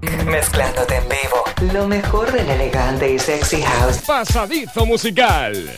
Mezclándote 0.00 0.96
en 0.96 1.08
vivo. 1.08 1.72
Lo 1.72 1.88
mejor 1.88 2.30
del 2.30 2.48
elegante 2.48 3.10
y 3.12 3.18
sexy 3.18 3.62
house. 3.62 3.98
Pasadizo 4.06 4.86
musical. 4.86 5.74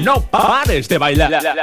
No 0.00 0.20
pares 0.20 0.88
de 0.88 0.98
bailar. 0.98 1.54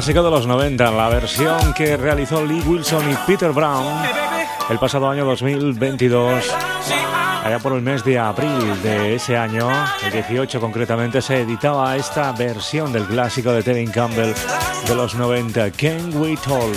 Clásico 0.00 0.22
de 0.22 0.30
los 0.30 0.46
90, 0.46 0.90
la 0.92 1.10
versión 1.10 1.74
que 1.74 1.94
realizó 1.94 2.42
Lee 2.42 2.62
Wilson 2.66 3.10
y 3.10 3.14
Peter 3.26 3.52
Brown 3.52 3.84
el 4.70 4.78
pasado 4.78 5.10
año 5.10 5.26
2022. 5.26 6.42
Allá 7.44 7.58
por 7.58 7.74
el 7.74 7.82
mes 7.82 8.02
de 8.02 8.18
abril 8.18 8.82
de 8.82 9.16
ese 9.16 9.36
año, 9.36 9.68
el 10.02 10.10
18 10.10 10.58
concretamente, 10.58 11.20
se 11.20 11.42
editaba 11.42 11.94
esta 11.96 12.32
versión 12.32 12.94
del 12.94 13.04
clásico 13.04 13.52
de 13.52 13.62
Tevin 13.62 13.90
Campbell 13.90 14.32
de 14.86 14.94
los 14.94 15.14
90, 15.16 15.70
Can 15.72 16.16
We 16.16 16.34
Talk? 16.38 16.74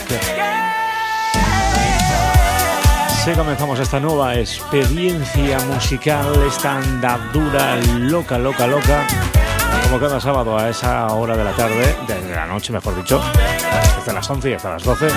Si 3.23 3.31
comenzamos 3.31 3.79
esta 3.79 4.01
nueva 4.01 4.35
experiencia 4.35 5.59
musical, 5.73 6.27
esta 6.45 6.75
andadura 6.75 7.77
loca, 7.77 8.37
loca, 8.37 8.67
loca 8.67 9.07
como 9.83 9.99
cada 9.99 10.19
sábado 10.19 10.57
a 10.57 10.69
esa 10.69 11.07
hora 11.07 11.35
de 11.35 11.43
la 11.43 11.51
tarde, 11.53 11.95
de 12.07 12.35
la 12.35 12.45
noche 12.45 12.71
mejor 12.73 12.95
dicho, 12.95 13.21
desde 13.97 14.13
las 14.13 14.29
11 14.29 14.49
y 14.49 14.53
hasta 14.53 14.71
las 14.71 14.83
12. 14.83 15.07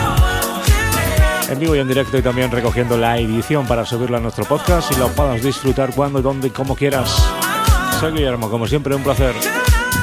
En 1.49 1.59
vivo 1.59 1.77
y 1.77 1.79
en 1.79 1.89
directo 1.89 2.19
y 2.19 2.23
también 2.23 2.51
recogiendo 2.51 2.97
la 2.97 3.19
edición 3.19 3.67
para 3.67 3.85
subirla 3.85 4.19
a 4.19 4.21
nuestro 4.21 4.45
podcast 4.45 4.91
y 4.93 4.97
lo 4.97 5.09
puedas 5.09 5.43
disfrutar 5.43 5.95
cuando, 5.95 6.21
donde 6.21 6.49
y 6.49 6.51
como 6.51 6.75
quieras. 6.75 7.25
Soy 8.01 8.13
Guillermo, 8.13 8.51
como 8.51 8.67
siempre 8.67 8.95
un 8.95 9.03
placer. 9.03 9.35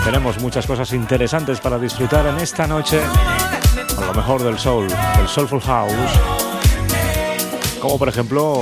Tenemos 0.04 0.40
muchas 0.40 0.66
cosas 0.66 0.92
interesantes 0.94 1.60
para 1.60 1.78
disfrutar 1.80 2.26
en 2.28 2.38
esta 2.38 2.68
noche 2.68 3.00
con 3.96 4.08
lo 4.08 4.14
mejor 4.14 4.44
del 4.44 4.58
soul, 4.58 4.88
del 4.88 5.28
Soulful 5.28 5.62
House. 5.62 5.94
Como 7.80 8.00
por 8.00 8.10
ejemplo 8.10 8.62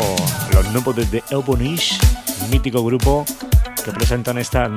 los 0.54 0.68
nuevos 0.72 0.96
de 0.96 1.06
The 1.06 1.24
Ebonish, 1.30 2.00
mítico 2.50 2.84
grupo 2.84 3.26
que 3.84 3.92
presentan 3.92 4.38
esta 4.38 4.70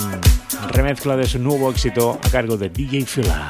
remezcla 0.71 1.17
de 1.17 1.27
su 1.27 1.39
nuevo 1.39 1.71
éxito 1.71 2.19
a 2.23 2.31
cargo 2.31 2.57
de 2.57 2.69
DJ 2.69 3.05
Fila. 3.07 3.49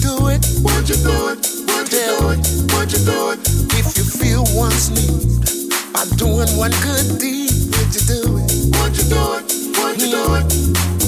do 0.00 0.28
it? 0.28 0.40
Won't 0.62 0.88
you 0.88 0.96
do 0.96 1.28
it? 1.28 1.38
Won't 1.68 1.92
you 1.92 2.00
do 2.08 2.30
it? 2.32 2.72
Won't 2.72 2.92
you 2.92 3.04
do 3.04 3.30
it? 3.32 3.40
If 3.76 3.96
you 3.96 4.04
feel 4.04 4.44
one's 4.56 4.90
need 4.90 5.92
by 5.92 6.04
doing 6.16 6.48
one 6.56 6.72
good 6.82 7.18
deed, 7.18 7.50
would 7.72 7.94
you 7.94 8.04
do 8.08 8.38
it? 8.38 8.76
Won't 8.76 8.96
you 8.96 9.04
do 9.08 9.22
it? 9.36 9.44
Won't 9.78 9.98
you 9.98 10.10
do 10.10 10.34
it? 10.34 10.99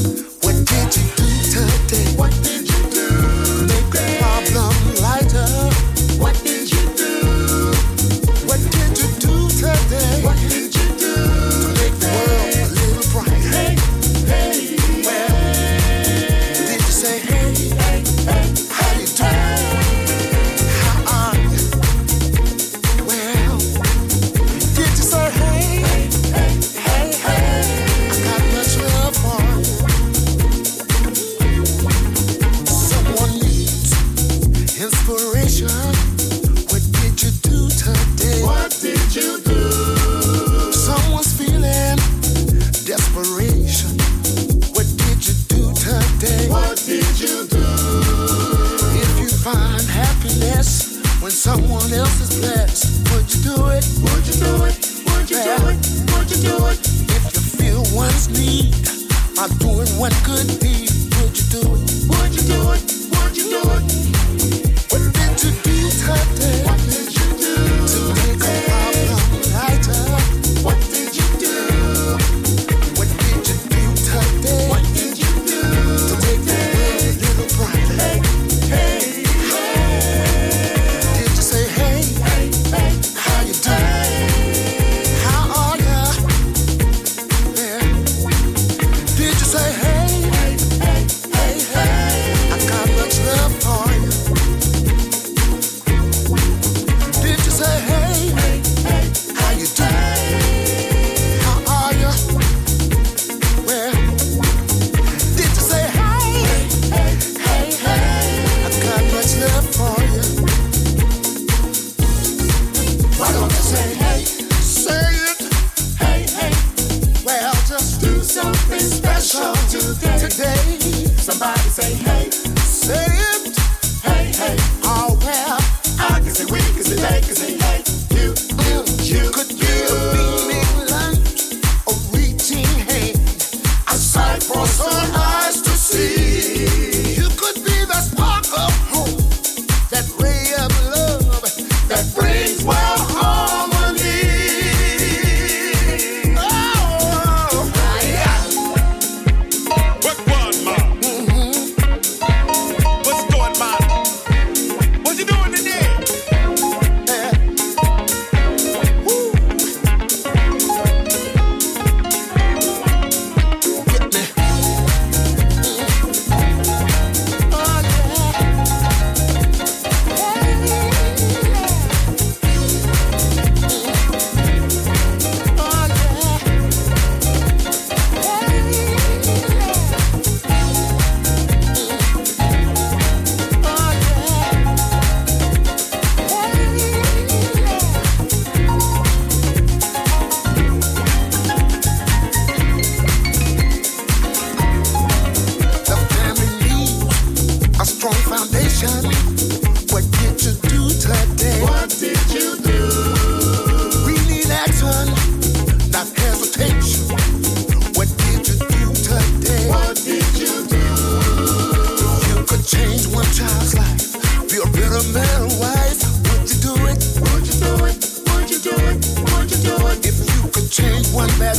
do 218.63 218.71
it? 218.71 219.03
Would 219.33 219.51
you 219.51 219.59
do 219.59 219.75
it? 219.89 220.07
If 220.07 220.19
you 220.23 220.51
could 220.51 220.71
change 220.71 221.11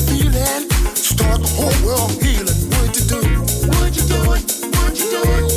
feeling, 0.07 0.69
start 0.95 1.41
the 1.41 1.49
whole 1.51 1.75
world 1.85 2.11
healing, 2.23 2.47
would 2.79 2.95
you 2.95 3.03
do 3.03 3.19
it? 3.19 3.39
Would 3.75 3.95
you 3.95 4.03
do 4.07 4.19
it? 4.31 4.43
Would 4.79 4.97
you 4.97 5.11
do 5.11 5.47
it? 5.47 5.52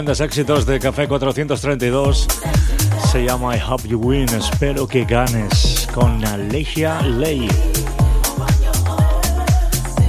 Recientes 0.00 0.20
éxitos 0.20 0.64
de 0.64 0.80
Café 0.80 1.06
432. 1.06 2.26
Se 3.12 3.22
llama 3.22 3.54
I 3.54 3.60
Hope 3.68 3.86
You 3.86 3.98
Win, 3.98 4.26
espero 4.30 4.88
que 4.88 5.04
ganes, 5.04 5.86
con 5.92 6.24
Alexia 6.24 7.02
Ley. 7.02 7.46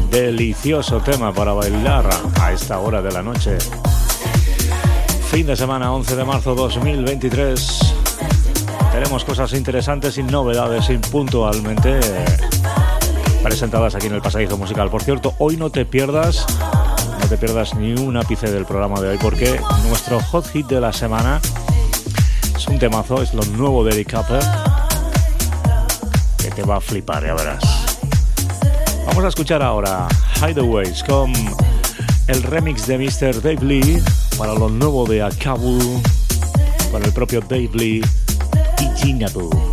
Delicioso 0.09 1.01
tema 1.01 1.33
para 1.33 1.51
bailar 1.51 2.09
a 2.39 2.53
esta 2.53 2.79
hora 2.79 3.01
de 3.01 3.11
la 3.11 3.21
noche. 3.21 3.57
Fin 5.29 5.45
de 5.45 5.57
semana 5.57 5.91
11 5.91 6.15
de 6.15 6.23
marzo 6.23 6.55
2023. 6.55 7.95
Tenemos 8.93 9.25
cosas 9.25 9.51
interesantes 9.51 10.17
y 10.17 10.23
novedades 10.23 10.85
puntualmente 11.11 11.99
presentadas 13.43 13.95
aquí 13.95 14.07
en 14.07 14.13
el 14.13 14.21
Pasadizo 14.21 14.57
Musical. 14.57 14.89
Por 14.89 15.03
cierto, 15.03 15.33
hoy 15.39 15.57
no 15.57 15.69
te 15.69 15.85
pierdas, 15.85 16.45
te 17.31 17.37
pierdas 17.37 17.75
ni 17.75 17.93
un 17.93 18.17
ápice 18.17 18.51
del 18.51 18.65
programa 18.65 18.99
de 18.99 19.07
hoy 19.07 19.17
porque 19.17 19.57
nuestro 19.87 20.19
hot 20.19 20.45
hit 20.51 20.67
de 20.67 20.81
la 20.81 20.91
semana 20.91 21.39
es 22.53 22.67
un 22.67 22.77
temazo, 22.77 23.21
es 23.21 23.33
lo 23.33 23.41
nuevo 23.45 23.85
de 23.85 23.93
Eric 23.93 24.09
Capper 24.09 24.43
que 26.37 26.51
te 26.51 26.63
va 26.63 26.75
a 26.75 26.81
flipar, 26.81 27.25
ya 27.25 27.33
verás. 27.33 27.63
Vamos 29.07 29.23
a 29.23 29.29
escuchar 29.29 29.63
ahora 29.63 30.09
Hideaways 30.45 31.05
con 31.05 31.31
el 32.27 32.43
remix 32.43 32.85
de 32.85 32.97
Mr. 32.97 33.41
Dave 33.41 33.61
Lee 33.61 34.03
para 34.37 34.53
lo 34.53 34.67
nuevo 34.67 35.05
de 35.05 35.21
Akabu 35.21 35.79
con 36.91 37.01
el 37.01 37.13
propio 37.13 37.39
Dave 37.39 37.69
Lee 37.73 38.01
y 38.81 38.97
Ginabu. 38.97 39.70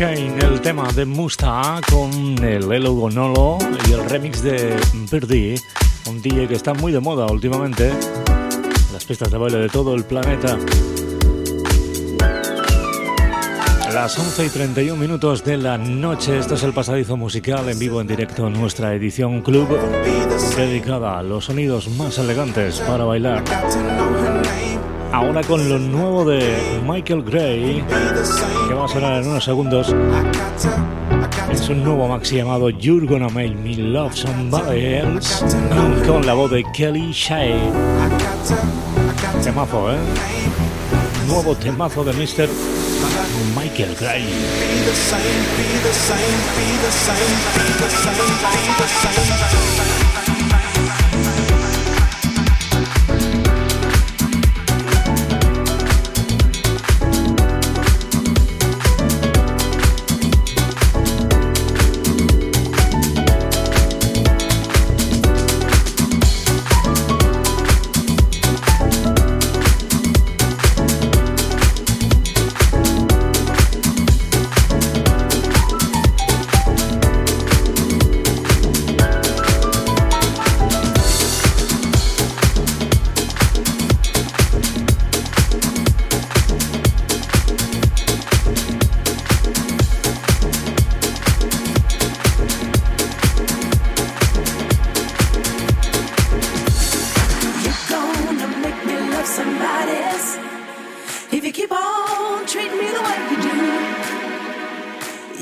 El 0.00 0.62
tema 0.62 0.90
de 0.92 1.04
Musta 1.04 1.78
con 1.90 2.42
el 2.42 2.72
Elo 2.72 2.94
Gonolo 2.94 3.58
y 3.86 3.92
el 3.92 4.08
remix 4.08 4.42
de 4.42 4.74
Birdie, 5.12 5.60
un 6.08 6.22
DJ 6.22 6.48
que 6.48 6.54
está 6.54 6.72
muy 6.72 6.90
de 6.90 7.00
moda 7.00 7.26
últimamente 7.26 7.92
las 8.94 9.04
pistas 9.04 9.30
de 9.30 9.36
baile 9.36 9.58
de 9.58 9.68
todo 9.68 9.94
el 9.94 10.04
planeta. 10.04 10.56
Las 13.92 14.18
11 14.18 14.46
y 14.46 14.48
31 14.48 14.96
minutos 14.98 15.44
de 15.44 15.58
la 15.58 15.76
noche, 15.76 16.38
esto 16.38 16.54
es 16.54 16.62
el 16.62 16.72
pasadizo 16.72 17.18
musical 17.18 17.68
en 17.68 17.78
vivo 17.78 18.00
en 18.00 18.06
directo 18.06 18.46
en 18.46 18.54
nuestra 18.54 18.94
edición 18.94 19.42
Club, 19.42 19.68
dedicada 20.56 21.18
a 21.18 21.22
los 21.22 21.44
sonidos 21.44 21.88
más 21.90 22.16
elegantes 22.16 22.80
para 22.80 23.04
bailar. 23.04 23.44
Ahora 25.12 25.42
con 25.42 25.68
lo 25.68 25.78
nuevo 25.78 26.24
de 26.24 26.80
Michael 26.86 27.22
Gray, 27.22 27.84
que 28.68 28.74
va 28.74 28.84
a 28.84 28.88
sonar 28.88 29.20
en 29.20 29.28
unos 29.28 29.44
segundos. 29.44 29.94
Es 31.50 31.68
un 31.68 31.82
nuevo 31.82 32.06
maxi 32.06 32.36
llamado 32.36 32.70
You're 32.70 33.06
Gonna 33.06 33.28
Make 33.28 33.56
Me 33.56 33.74
Love 33.74 34.14
Somebody 34.14 34.84
Else 34.94 35.44
con 36.06 36.24
la 36.24 36.34
voz 36.34 36.52
de 36.52 36.64
Kelly 36.72 37.10
Shea. 37.12 37.58
Temazo, 39.42 39.92
¿eh? 39.92 39.98
Nuevo 41.26 41.56
temazo 41.56 42.04
de 42.04 42.12
Mr. 42.12 42.48
Michael 43.56 43.96
Gray. 43.98 44.24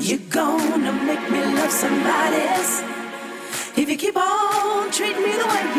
you're 0.09 0.17
gonna 0.31 0.91
make 0.91 1.21
me 1.29 1.39
love 1.53 1.71
somebody 1.71 2.37
else. 2.37 2.81
If 3.77 3.87
you 3.89 3.95
keep 3.95 4.17
on 4.17 4.89
treating 4.89 5.21
me 5.21 5.33
the 5.37 5.45
way 5.45 5.78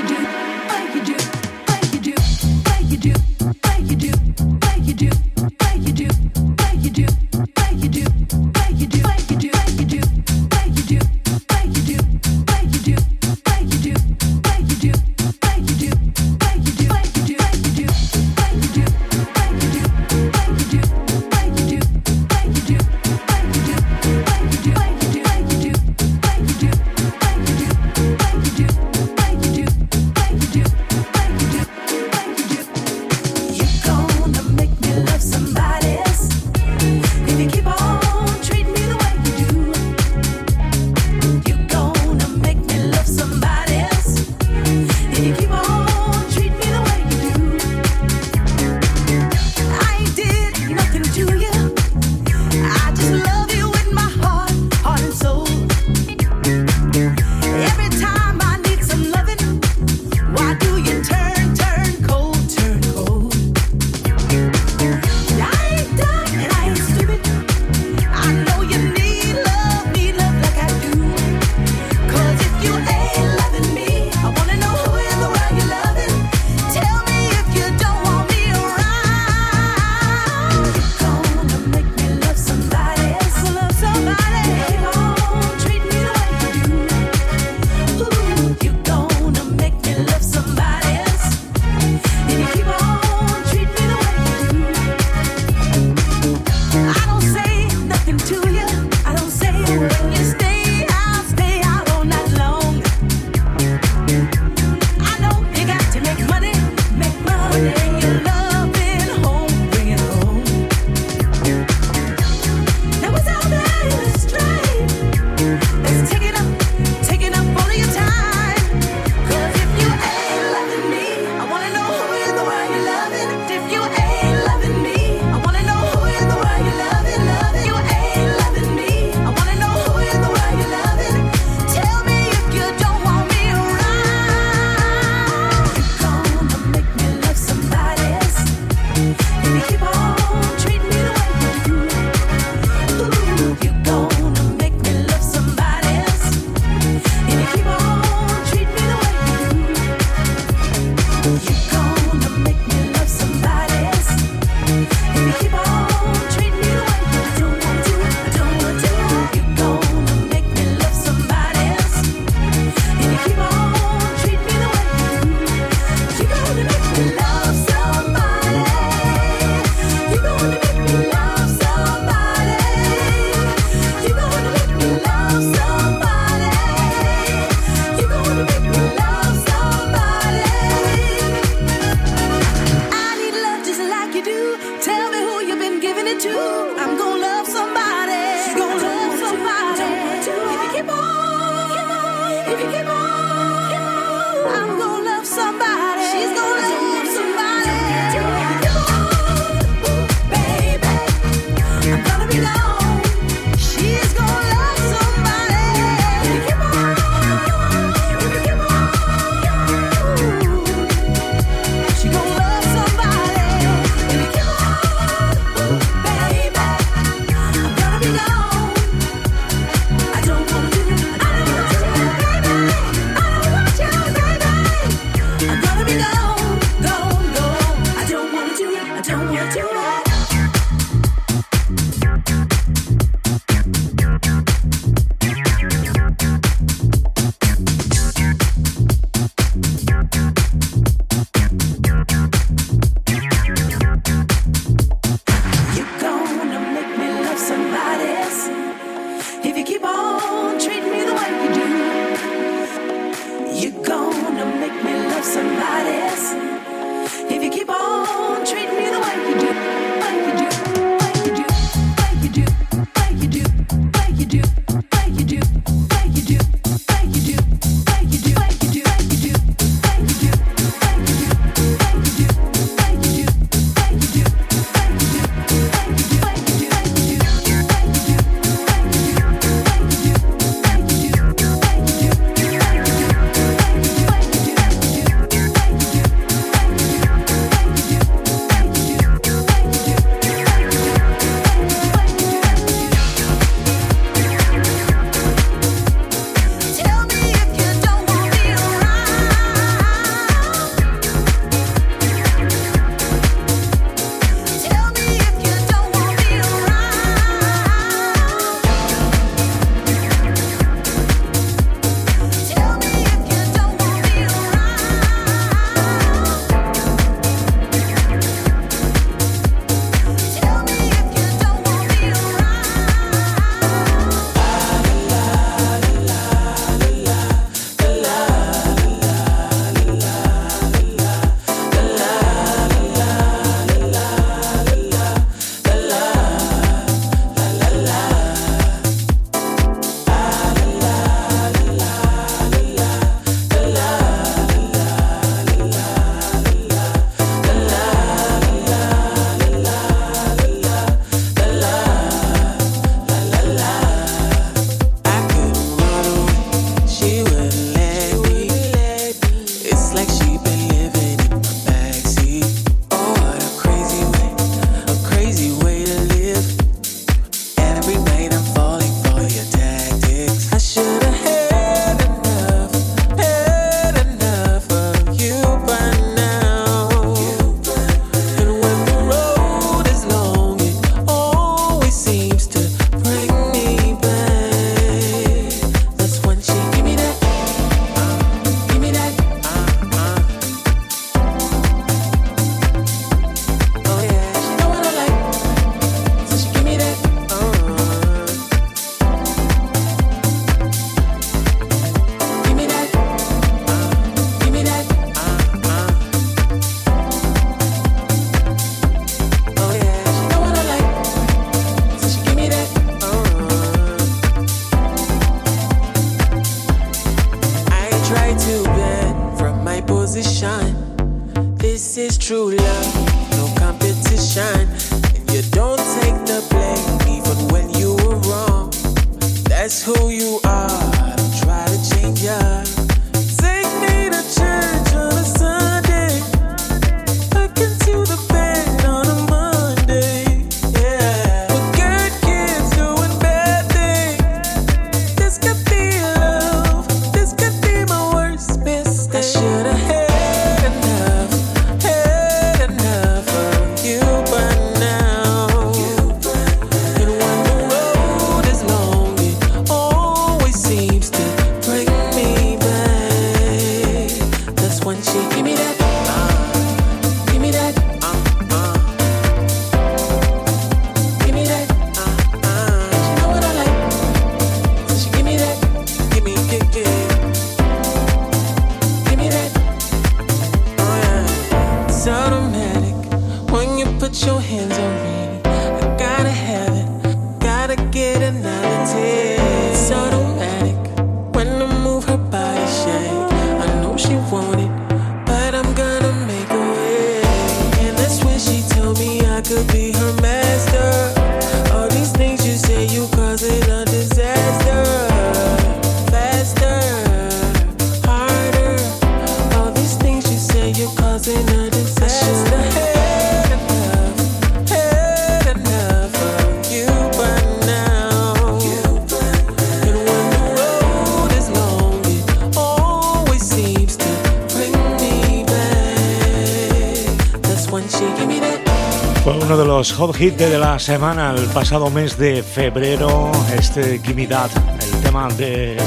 hit 530.21 530.37
de 530.37 530.59
la 530.59 530.79
semana 530.79 531.31
el 531.35 531.47
pasado 531.47 531.89
mes 531.89 532.19
de 532.19 532.43
febrero, 532.43 533.33
este 533.57 533.99
Gimme 534.01 534.27
That, 534.27 534.51
el 534.83 535.01
tema 535.01 535.29
de 535.29 535.79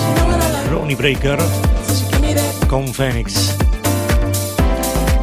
Ronnie 0.71 0.95
Breaker 0.95 1.37
con 2.67 2.91
Phoenix. 2.91 3.55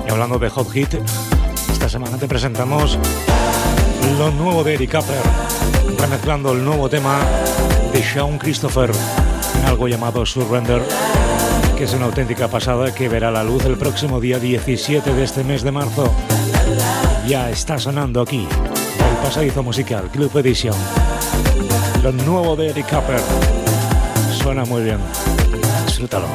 Y 0.07 0.13
hablando 0.13 0.39
de 0.39 0.49
Hot 0.51 0.71
Hit, 0.71 0.95
esta 1.73 1.89
semana 1.89 2.19
te 2.19 2.29
presentamos 2.29 3.01
lo 4.17 4.31
nuevo 4.31 4.63
de 4.63 4.75
Eric 4.75 4.93
Capper, 4.93 5.23
remezclando 5.99 6.53
el 6.53 6.65
nuevo 6.65 6.89
tema 6.89 7.19
de 7.93 8.05
Sean 8.05 8.39
Christopher 8.39 8.93
en 9.59 9.65
algo 9.67 9.89
llamado 9.89 10.25
Surrender, 10.25 10.83
que 11.77 11.83
es 11.83 11.95
una 11.95 12.05
auténtica 12.05 12.47
pasada 12.47 12.95
que 12.95 13.09
verá 13.09 13.33
la 13.33 13.43
luz 13.43 13.65
el 13.65 13.77
próximo 13.77 14.21
día 14.21 14.39
17 14.39 15.13
de 15.13 15.25
este 15.25 15.43
mes 15.43 15.63
de 15.63 15.73
marzo 15.73 16.15
ya 17.27 17.51
está 17.51 17.77
sonando 17.77 18.21
aquí 18.21 18.47
pasadizo 19.23 19.63
musical, 19.63 20.09
Club 20.11 20.37
Edition. 20.39 20.75
Lo 22.03 22.13
nuevo 22.13 22.57
de 22.57 22.71
Eric 22.71 22.89
Cooper. 22.89 23.21
Suena 24.43 24.65
muy 24.65 24.83
bien. 24.83 24.99
Disfrútalo. 25.87 26.27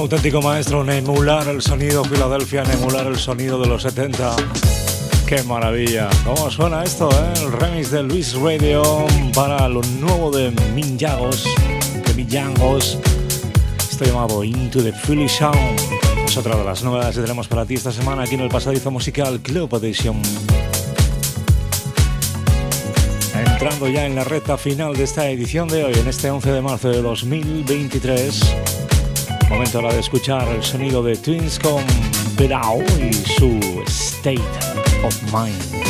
Auténtico 0.00 0.40
maestro 0.40 0.82
en 0.82 0.90
emular 0.90 1.46
el 1.48 1.60
sonido 1.60 2.02
Filadelfia, 2.04 2.62
en 2.62 2.70
emular 2.70 3.06
el 3.06 3.18
sonido 3.18 3.60
de 3.60 3.68
los 3.68 3.82
70. 3.82 4.34
¡Qué 5.26 5.42
maravilla! 5.42 6.08
¿Cómo 6.24 6.50
suena 6.50 6.82
esto, 6.82 7.10
eh? 7.10 7.42
El 7.42 7.52
remix 7.52 7.90
de 7.90 8.02
Luis 8.02 8.34
Radio 8.34 8.82
para 9.34 9.68
lo 9.68 9.82
nuevo 10.00 10.30
de 10.30 10.52
Minjagos, 10.74 11.44
de 12.06 12.14
Millangos. 12.14 12.98
Esto 13.78 14.04
llamado 14.06 14.42
Into 14.42 14.82
the 14.82 14.92
Philly 14.92 15.28
Sound. 15.28 15.78
Es 16.24 16.36
otra 16.36 16.56
de 16.56 16.64
las 16.64 16.82
novedades 16.82 17.16
que 17.16 17.22
tenemos 17.22 17.46
para 17.46 17.66
ti 17.66 17.74
esta 17.74 17.92
semana 17.92 18.22
aquí 18.22 18.36
en 18.36 18.40
el 18.40 18.48
pasadizo 18.48 18.90
musical 18.90 19.38
Club 19.40 19.74
Edition. 19.74 20.22
Entrando 23.34 23.86
ya 23.88 24.06
en 24.06 24.14
la 24.14 24.24
recta 24.24 24.56
final 24.56 24.94
de 24.94 25.04
esta 25.04 25.28
edición 25.28 25.68
de 25.68 25.84
hoy, 25.84 25.92
en 25.92 26.08
este 26.08 26.30
11 26.30 26.52
de 26.52 26.62
marzo 26.62 26.88
de 26.88 27.02
2023. 27.02 28.79
Momento 29.50 29.78
ahora 29.78 29.92
de 29.92 30.00
escuchar 30.00 30.46
el 30.48 30.62
sonido 30.62 31.02
de 31.02 31.16
Twins 31.16 31.58
con 31.58 31.84
Berao 32.36 32.80
y 33.00 33.12
su 33.12 33.58
State 33.84 34.40
of 35.04 35.22
Mind. 35.32 35.89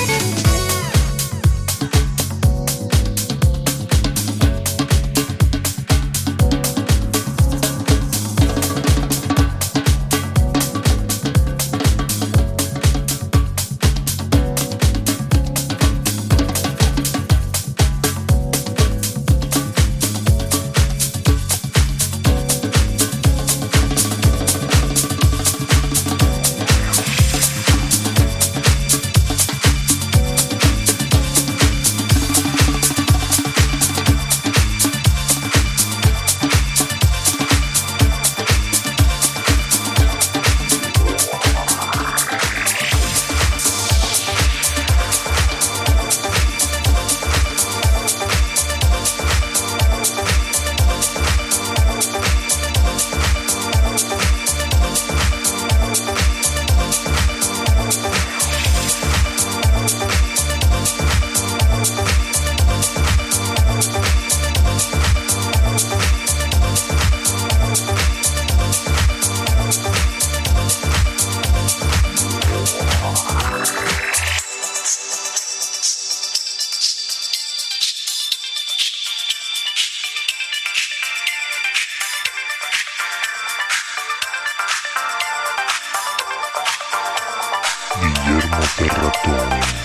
Guillermo 88.01 88.63
Perrato 88.77 89.37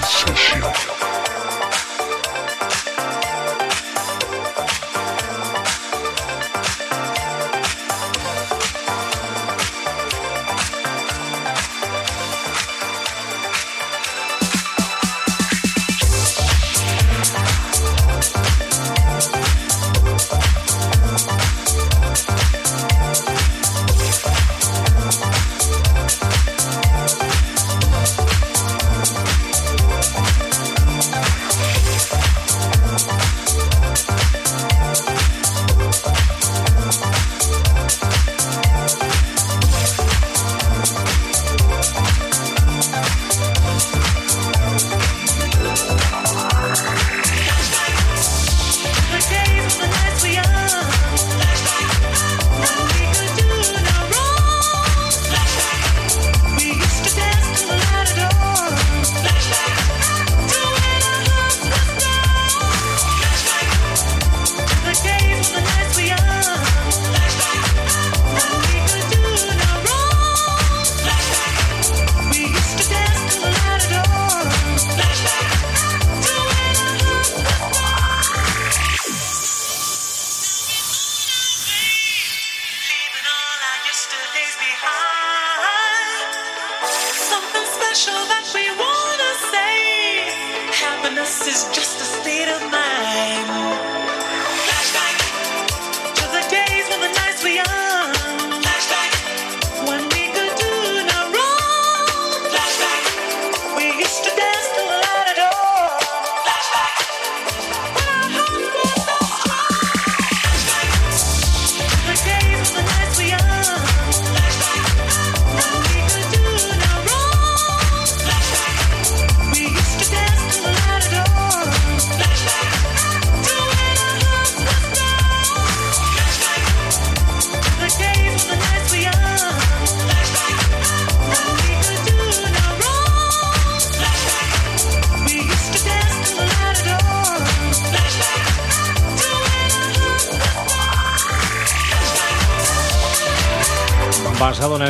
Session. 0.07 1.14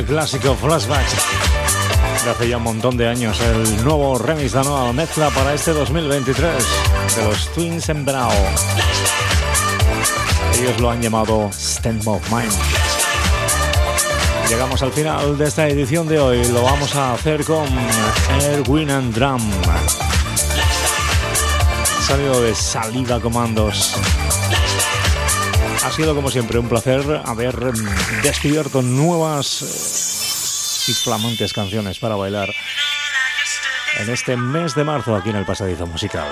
Clásico 0.05 0.55
Flashback 0.55 1.05
de 2.23 2.29
hace 2.31 2.49
ya 2.49 2.57
un 2.57 2.63
montón 2.63 2.97
de 2.97 3.07
años, 3.07 3.39
el 3.41 3.83
nuevo 3.83 4.17
remix 4.17 4.53
de 4.53 4.63
nueva 4.63 4.91
mezcla 4.93 5.29
para 5.29 5.53
este 5.53 5.73
2023 5.73 6.53
de 7.15 7.23
los 7.23 7.53
Twins 7.53 7.89
en 7.89 8.03
Brau. 8.03 8.31
Ellos 10.59 10.79
lo 10.79 10.89
han 10.89 11.01
llamado 11.01 11.49
Stand 11.51 12.07
of 12.07 12.31
Mind. 12.31 12.51
Llegamos 14.49 14.81
al 14.81 14.91
final 14.91 15.37
de 15.37 15.45
esta 15.45 15.67
edición 15.67 16.07
de 16.07 16.19
hoy. 16.19 16.45
Lo 16.47 16.63
vamos 16.63 16.95
a 16.95 17.13
hacer 17.13 17.43
con 17.43 17.67
Erwin 18.41 18.89
and 18.89 19.13
Drum. 19.13 19.41
Salido 22.07 22.41
de 22.41 22.55
Salida 22.55 23.19
Comandos. 23.19 23.95
Ha 25.85 25.91
sido 25.91 26.15
como 26.15 26.31
siempre 26.31 26.57
un 26.57 26.67
placer 26.67 27.21
haber 27.25 27.55
mm, 27.55 28.21
descubierto 28.23 28.81
nuevas 28.81 29.61
eh, 29.61 30.91
y 30.91 30.93
flamantes 30.95 31.53
canciones 31.53 31.99
para 31.99 32.15
bailar 32.15 32.49
en 33.99 34.09
este 34.09 34.35
mes 34.35 34.73
de 34.73 34.83
marzo 34.83 35.15
aquí 35.15 35.29
en 35.29 35.35
el 35.35 35.45
Pasadizo 35.45 35.85
Musical. 35.85 36.27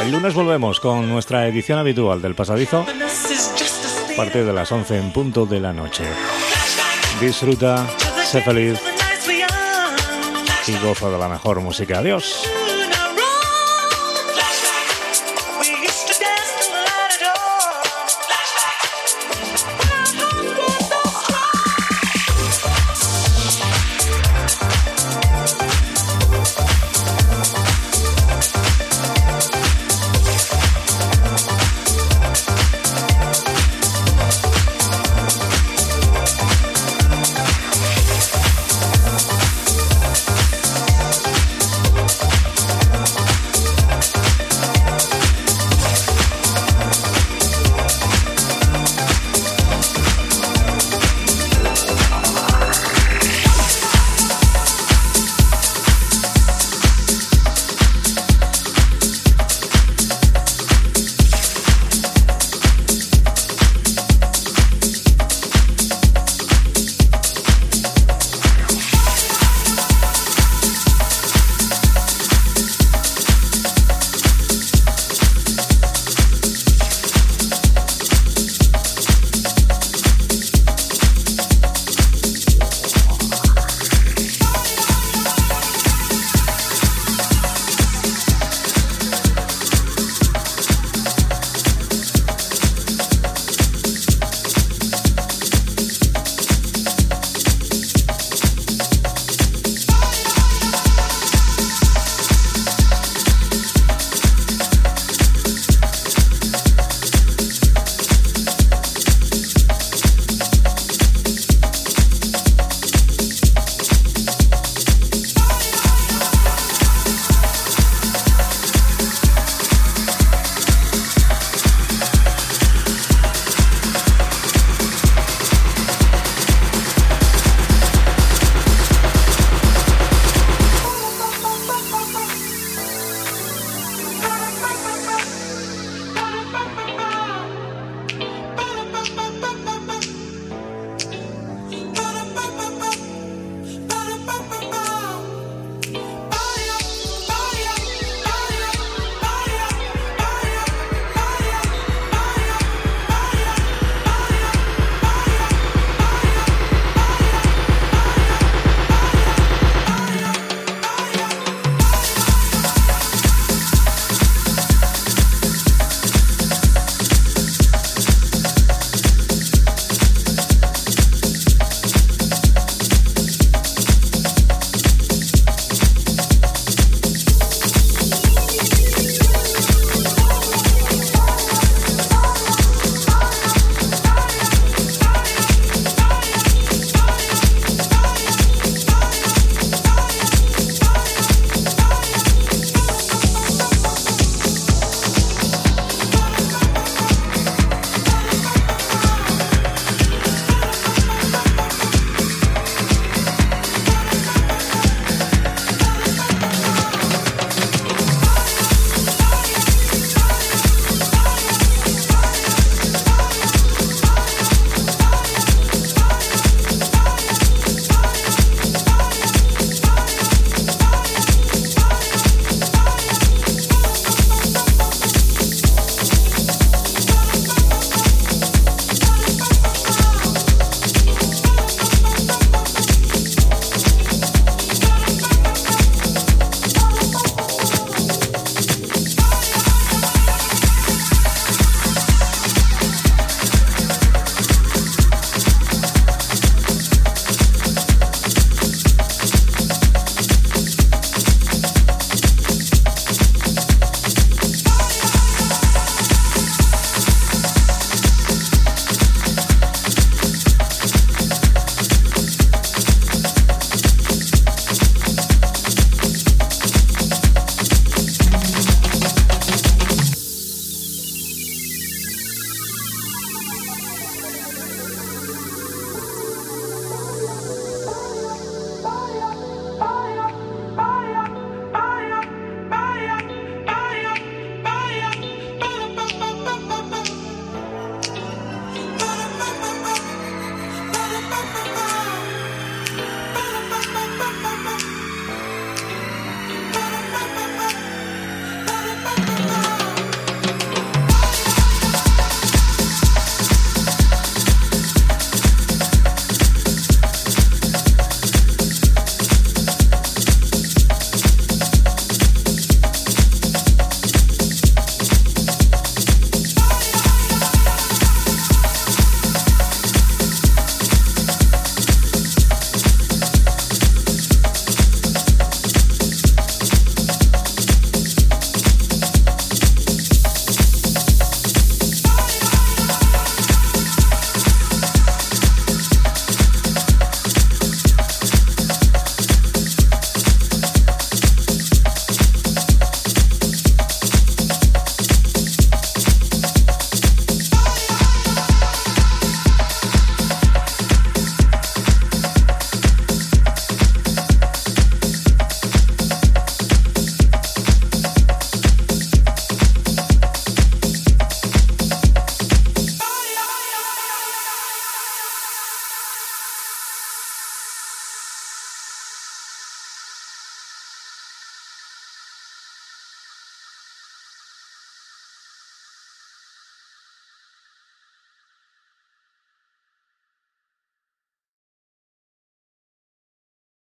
El 0.00 0.12
lunes 0.12 0.32
volvemos 0.32 0.80
con 0.80 1.06
nuestra 1.10 1.46
edición 1.46 1.78
habitual 1.78 2.22
del 2.22 2.34
Pasadizo 2.34 2.86
a 2.86 4.16
partir 4.16 4.46
de 4.46 4.52
las 4.54 4.72
11 4.72 4.96
en 4.96 5.12
punto 5.12 5.44
de 5.44 5.60
la 5.60 5.74
noche. 5.74 6.04
Disfruta, 7.20 7.86
sé 8.24 8.40
feliz 8.40 8.80
y 10.66 10.78
goza 10.78 11.10
de 11.10 11.18
la 11.18 11.28
mejor 11.28 11.60
música. 11.60 11.98
Adiós. 11.98 12.48